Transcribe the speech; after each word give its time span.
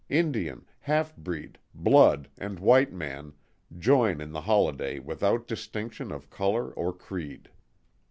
Indian, 0.09 0.65
halfbreed, 0.79 1.59
"blood," 1.75 2.27
and 2.35 2.57
white 2.59 2.91
man, 2.91 3.33
join 3.77 4.19
in 4.19 4.31
the 4.31 4.41
holiday 4.41 4.97
without 4.97 5.45
distinction 5.45 6.11
of 6.11 6.31
colour 6.31 6.71
or 6.71 6.91
creed. 6.91 7.49